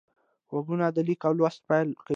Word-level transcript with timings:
غوږونه 0.49 0.85
د 0.95 0.97
لیک 1.07 1.23
لوست 1.37 1.59
پیل 1.69 1.87
کوي 1.97 2.07